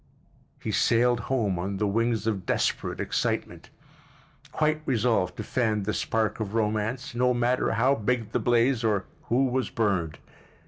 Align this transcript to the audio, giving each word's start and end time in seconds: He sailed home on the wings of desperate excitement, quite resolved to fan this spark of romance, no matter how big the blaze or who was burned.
He 0.59 0.71
sailed 0.71 1.19
home 1.29 1.59
on 1.59 1.77
the 1.77 1.85
wings 1.85 2.25
of 2.25 2.43
desperate 2.43 2.99
excitement, 2.99 3.69
quite 4.51 4.81
resolved 4.83 5.37
to 5.37 5.43
fan 5.43 5.83
this 5.83 5.99
spark 5.99 6.39
of 6.39 6.55
romance, 6.55 7.13
no 7.13 7.35
matter 7.35 7.73
how 7.73 7.93
big 7.93 8.31
the 8.31 8.39
blaze 8.39 8.83
or 8.83 9.05
who 9.25 9.45
was 9.45 9.69
burned. 9.69 10.17